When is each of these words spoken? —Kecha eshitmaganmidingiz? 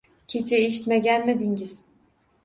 —Kecha 0.33 0.61
eshitmaganmidingiz? 0.67 1.75